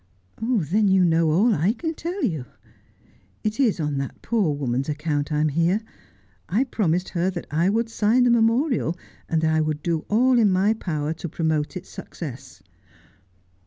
[0.71, 2.45] 'Then you know all I can tell you.
[3.43, 5.81] It is on that poor woman's account I am here.
[6.49, 8.97] I promised her that I would sign the memorial,
[9.29, 12.63] and that I would do all in my power to promote its success.